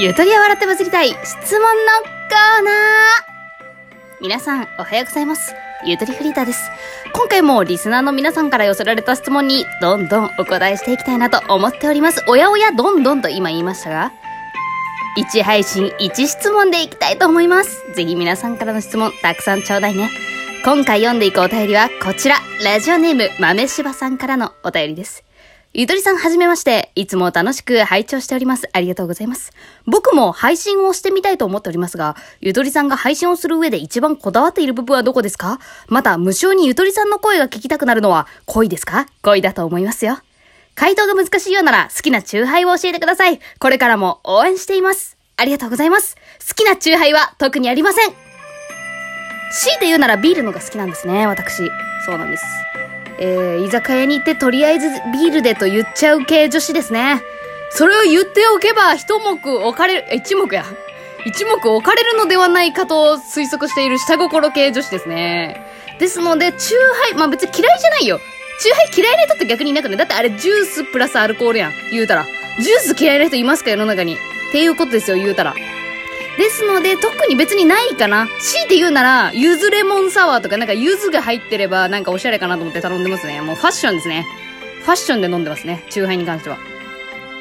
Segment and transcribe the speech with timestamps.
[0.00, 1.66] ゆとりは笑ってバズりたい質問の
[2.00, 5.54] コーナー皆さん、おはようございます。
[5.84, 6.70] ゆとりフリーターです。
[7.12, 12.24] 今回もリスナーの皆さんから寄せられた質問にどんどんお答えしていきたいなと思っております。
[12.28, 14.12] おやおやどんどんと今言いましたが、
[15.18, 17.84] 1配信1質問でいきたいと思います。
[17.94, 20.08] ぜひ皆さんからの質問たくさんちょうだいね。
[20.64, 22.36] 今回読んでいくお便りはこちら。
[22.64, 25.24] ラジオネーム豆柴さんからのお便りです。
[25.72, 26.90] ゆとりさんはじめまして。
[26.96, 28.68] いつも楽しく拝聴しております。
[28.72, 29.52] ありがとうございます。
[29.86, 35.60] 僕も配信をしてみたいと思っておりますが、ゆとりさんが配信をする上で一番こだわっている部分はどこですか？
[35.86, 39.06] また、無償にゆとりさんの声が聞きたくなるのは恋ですか？
[39.22, 40.18] 恋だと思いますよ。
[40.74, 43.38] 回答が難しいようなら好きなチューハイを教えてください。
[43.60, 45.16] これからも応援しています。
[45.36, 46.16] ありがとうございます。
[46.48, 48.10] 好きなチューハイは特にありません。
[49.52, 51.70] 強いて言うならビールのが好きなんですね、私。
[52.04, 52.44] そうなんです。
[53.20, 57.22] えー、居酒屋に行ってとりあえずビールでと言っちゃう系女子ですね。
[57.70, 60.64] それを言っておけば一目置かれる、え一目や。
[61.26, 65.64] 一目置かれるのではないかと推測している下心系女子ですね。
[65.98, 68.18] ですので、チューハイ、まあ別に嫌いじゃないよ。
[68.60, 69.96] チューハイ嫌いな人って逆にいなくない？
[69.98, 71.72] だってあれジュースプラスアルコールやん。
[71.90, 72.24] 言うたら。
[72.58, 74.14] ジュース嫌いな人いますか世の中に。
[74.14, 74.16] っ
[74.52, 75.54] ていうことですよ、言うたら。
[76.38, 78.26] ですので、特に別にないかな。
[78.40, 83.40] 強いて言うなら、ゆずレモンサワーとか、なんかゆずが入ってれば、なんかおしゃれかなと思って頼んでますね。
[83.42, 84.26] もうファッションですね。
[84.82, 85.84] ファッションで飲んでますね。
[85.90, 86.58] チューハイに関しては。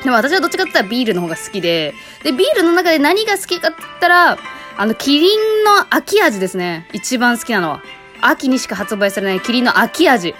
[0.04, 4.38] でも私はどっちかって言ったらビールの方が好きで、で、ビールの中で何が好きかって言ったら、
[4.78, 6.88] あの、キリンの秋味ですね。
[6.94, 7.84] 一番好きなのは。
[8.22, 10.36] 秋にしか発売されないキリンの秋味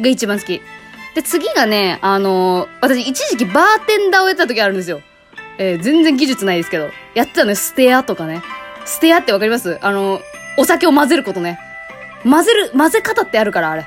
[0.00, 0.60] が一番好き。
[1.14, 5.00] で、次がね、あのー私一時期バーテンダーをやった時あるんですよ。
[5.58, 6.90] えー全然技術ないですけど。
[7.14, 8.42] やってたのよ、ステアとかね。
[8.84, 9.78] ステアってわかります？
[9.80, 10.20] あの、
[10.56, 11.58] お酒を混ぜることね。
[12.22, 13.86] 混ぜる、混ぜ方ってあるから、あれ。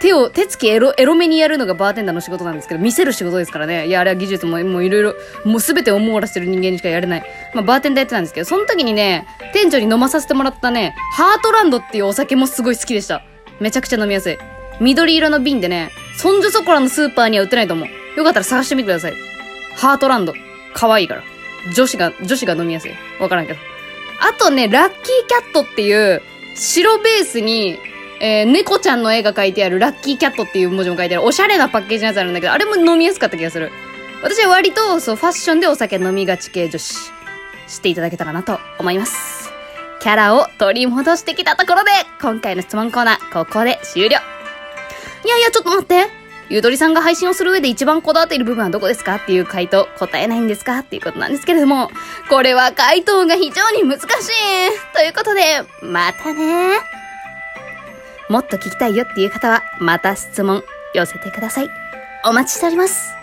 [0.00, 3.88] 手を、手つきエロ、エロめにやるのがバーテンダーの仕事なんですけど、見せる仕事ですからね。
[3.88, 7.24] いや、あれは技術も、もういろいろ、もうすべてを網羅してる人間にしかやれない。
[7.52, 13.22] まあ、バーテンダーやってたんですけど、その時にね、店長に飲まさせてもらったね、ハートランドっていうお酒もすごい好きでした。
[13.58, 14.38] めちゃくちゃ飲みやすい。
[14.80, 17.88] 緑色の瓶でね、そんじょそこらのスーパーには売ってないと思う。
[18.16, 19.14] よかったら探してみてください。
[19.74, 20.32] ハートランド。
[20.74, 21.22] 可愛いから。
[21.74, 22.92] 女子が、女子が飲みやすい。
[23.20, 23.58] わからんけど。
[24.20, 26.22] あとね、ラッキーキャットっていう、
[26.54, 27.78] 白ベースに、
[28.20, 33.70] えー、猫ちゃんの絵が描いてあるラッキーキャットっていう文字も書いてある、おしゃれなパッケージのやつあるんだけど、あれも飲みやすかった気がする。
[34.22, 36.94] 私は割と、そう、ファッションでお酒飲みがち系女子、
[37.68, 39.52] 知っていただけたらなと思います。
[40.00, 41.90] キャラを取り戻してきたところで、
[42.20, 44.18] 今回の質問コーナー、ここで終了。
[45.24, 46.17] いやいや、ちょっと待って。
[46.50, 51.90] ゆとりさんが配信をする上で一番こだわっている部分はどこですかっていう回答答えないんですかっていうことなんですけれども、
[52.30, 54.06] これは回答が非常に難しい。
[54.94, 56.78] ということで、またね。
[58.30, 60.62] もっと聞きたいよっていう方は、また質問
[60.94, 61.70] 寄せてください。
[62.24, 63.14] お待ちしております。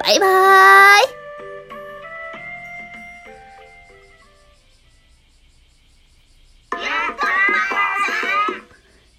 [0.00, 0.28] バイバー
[1.18, 1.22] イ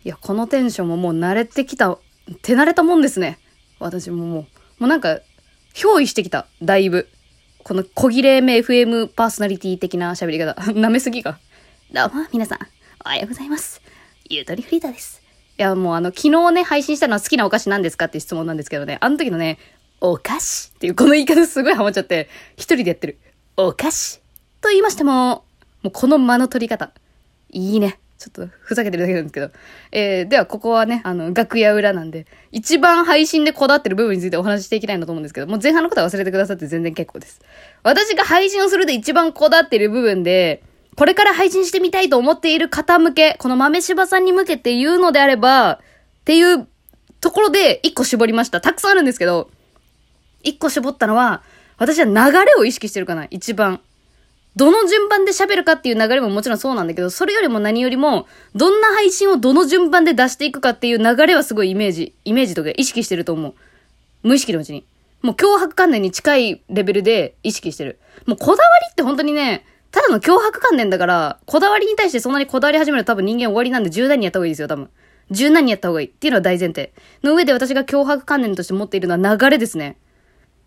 [0.06, 1.98] いや、このテンションももう慣れてきた、
[2.42, 3.40] 手慣れたもんですね。
[3.84, 4.48] 私ももう、も
[4.82, 5.20] うなんか、
[5.74, 7.10] 憑依してきた、だいぶ。
[7.64, 10.54] この小切れ目 FM パーソナリティ的な喋り方。
[10.72, 11.40] 舐めすぎか。
[11.92, 12.60] どうも、皆さん、
[13.06, 13.82] おはようございます。
[14.30, 15.22] ゆとりフリーターです。
[15.58, 19.60] いや、もうあの、昨日ね、配信したのは好きなお菓子なんですかって質問なんですけどね、あの時のね、
[20.02, 23.20] お菓子っていうこの言い方すごいハマっちゃって、一人でやってる。
[23.58, 24.22] お菓子
[24.62, 25.46] と言いましても、
[25.82, 26.92] もうこの間の取り方。
[27.52, 28.00] いいね。
[28.18, 29.52] ちょっとふざけてるだけなんですけど。
[29.92, 37.42] えー、ではここはね、あの、楽屋裏なんで、一番配信でこだわってる部分についてお話ししていきたいなと思うんですけど、もう前半のことは忘れてくださって全然結構です。
[37.84, 40.64] 私が配信をするで一番こだわってる部分で、
[40.96, 45.80] これから配信してみたいと思っている方向け、この豆柴さんに向けて言うのであれば、っ
[46.26, 46.68] ていう
[47.20, 48.62] ところで一個絞りました。
[48.62, 49.50] たくさんあるんですけど、
[50.44, 51.42] 一個絞ったのは、
[51.78, 53.82] 私は流れを意識してるかな、一番。
[54.56, 63.54] どの順番で喋るかっていう流れももちろんそうなんだけど、それよりも何よりも、どんな配信をどの順番で出していくかっていう流れはすごいイメージ、イメージとか意識してると思う。
[64.22, 64.86] 無意識のうちに。
[65.24, 67.98] もう脅迫観念に近いレベルで意識してる。
[68.26, 74.90] もうこだわりって本当にね、ただの脅迫観念だから、こだわりに対してそんなにこだわり始めると多分人間終わりなんで柔軟にやった方がいいですよ、多分。
[75.32, 76.94] 柔軟にやった方がいいっていうのは大前提。
[77.24, 79.98] の上で私が脅迫観念として持っているのは流れですね。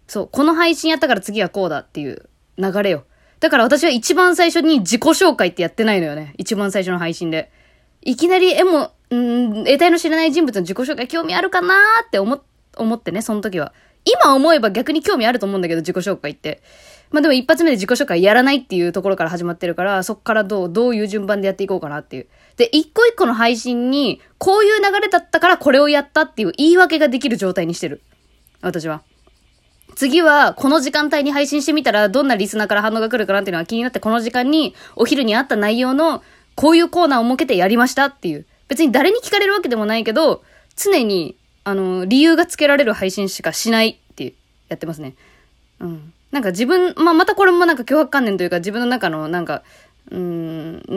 [0.08, 2.28] そう、この配信やったから次はこうだっていう
[2.58, 3.04] 流れよ。
[3.40, 6.34] だから私は一番最初に自己紹介ってやってないのよね。
[6.38, 7.50] 一番最初の配信で。
[8.02, 12.40] いきなり絵も、うん、得体の知らない人物の自己紹介興味あるかなーって思、
[12.76, 13.72] 思ってね、その時は。
[14.04, 16.62] 今思えば逆に興味あると思うんだけど、自己紹介って。
[17.10, 22.26] まあでも一発目で自己紹介やらないっていうところから始まってるから、そっからどう、どういう順番でやっていこうかなっていう。
[22.56, 28.00] で、一個一個の配信に、こういう流れだったからこれをやったっていう言い訳ができる状態にしてる。
[28.60, 29.02] 私は。
[29.96, 36.22] 次はこの時間帯に配信してみたらどんなリスナーから反応が来るかなっていうのが気になってこの時間にお昼にあった内容の
[36.54, 38.46] こういうコーナーを設けてやりましたっていう。
[38.68, 40.42] 別に誰に聞かれるわけでもないけど、
[40.74, 44.34] 常に、あの、理由がつけられる配信しかしないって、
[44.68, 45.14] やってますね。
[45.80, 46.12] うん。
[46.32, 49.62] なんか自分、まあ、またこれもなんか脅迫観念というか自分の中のなんか、
[50.10, 50.96] うん、う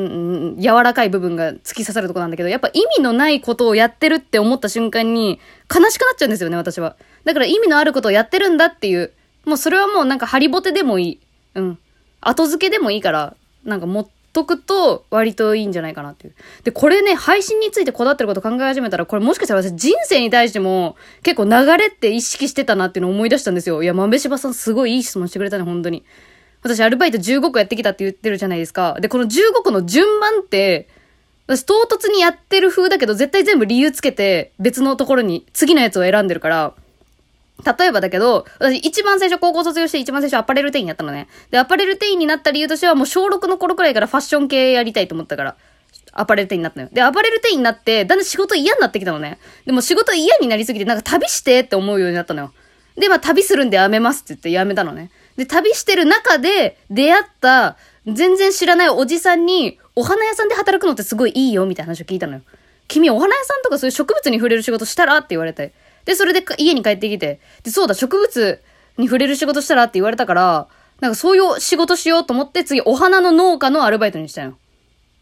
[0.57, 5.39] ん、柔らかい部分が突き刺さるとこなんだけど、やっぱ意味のないことをやってるって思った瞬間に
[5.73, 6.95] 悲しくなっちゃうんですよね、私は。
[7.23, 9.11] だから意味のあることをやってるんだっていう、
[9.45, 11.19] もうそれはもうなんかハリボテでもいい。
[11.55, 11.79] うん。
[12.21, 16.33] 後付けでもいいから、なんか持っとくと割といいんじゃないかなっていう。
[16.63, 23.81] で、これね、配信についてこだわってること考え始めたら、これもしかしたら私人生に対しても結構流れって意識してたなっていうのを思い出したんですよ。
[23.81, 26.03] いや、豆柴さんすごいいい質問してくれたね、本当に。
[26.61, 28.97] 私アルバイト15個やってきたって言ってるじゃないですか。
[28.99, 30.87] で、この15個の順番って、
[31.47, 36.73] 私唐突にやってる風だけど、絶対全部理由つけて別のところに次のやつを選んでるから、
[37.65, 41.27] 例えばだけど、私一番最初高校卒業して一番最初アパレル店員やったのね。
[41.51, 45.55] で、アパレル店員になった理由としてはもう小6の頃くらいからファッション系やりたいと思ったから。
[46.11, 46.89] アパレル店員になったのよ。
[46.91, 49.37] で、アパレル店員になって、だんだん仕事嫌になってきたのね。
[49.65, 52.53] でも仕事嫌になりすぎて、なんか旅してって思うようになったのよ。
[52.95, 55.11] で、まあ旅するんでやめますって言ってやめたのね。
[55.39, 62.41] で、旅してる中で出会った、全然知らないおじさんに、お花屋さんで働くのってすごいいいよ、みたいな話を聞いたのよ。
[62.89, 65.71] 君、お花屋さんとかそういう植物に触れる仕事したらって言われて。
[66.03, 67.39] で、それで家に帰ってきて。
[67.63, 68.61] で、そうだ、植物
[68.97, 70.67] に触れる仕事したらって言われたから、
[70.99, 74.57] なんかそういう仕事しようと思って、次、お花の農家のアルバイトにしたよ。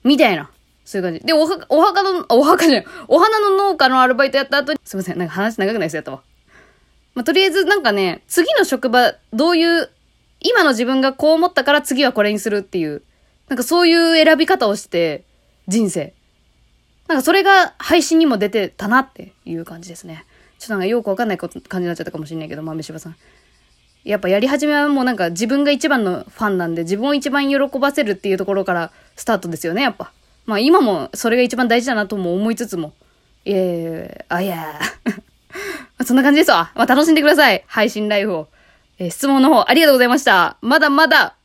[0.04, 0.50] みたいな。
[0.84, 1.20] そういう感じ。
[1.20, 6.24] で、お、墓の、お墓じゃない、お花の農家のアルバイトやった後に、すいません、なんか話長くないですやったわ。
[7.14, 9.90] まあ、とりあえずなんかね、次の職場、どういう
[10.40, 13.02] 今の自分がこう思ったから次はこれにするっていう、
[13.48, 15.24] なんかそういう選び方をして、
[15.68, 16.14] 人生。
[17.08, 20.26] なんかそれが配信にも出てたなっていう感じですね。
[20.60, 23.16] ちょっとなんかよくわかんない感じになっちゃったかもしれないけど、豆柴さん。
[24.04, 30.12] やっぱやり始めはもうなんか自分が一番のファンなんで、自分を一番喜ばせるっていうところからスタートですよね、やっぱ。
[30.46, 32.94] まあ今もそれが一番大事だなとも思いつつも。
[33.44, 34.80] いやいやあ、いや
[36.06, 36.72] そんな感じですわ。
[36.76, 37.64] まあ楽しんでください。
[37.68, 38.48] 配信ライフを。
[39.00, 40.58] えー、質問の方ありがとうございました。
[40.62, 41.36] まだまだ、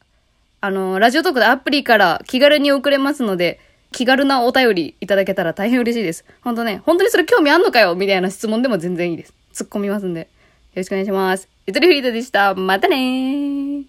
[0.60, 3.60] あのー、ラジオトークでアプリから気軽に送れますので、
[3.92, 6.24] 気軽なお便りいただけたら大変嬉しいです。
[6.40, 9.34] ほんとね、本当にそれ興味あんのかよみたいな質問でも全然いいです。
[9.52, 10.20] 突っ込みますんで。
[10.20, 10.26] よ
[10.76, 11.48] ろしくお願いします。
[11.66, 12.54] ゆとりフリートでした。
[12.54, 13.84] またねー。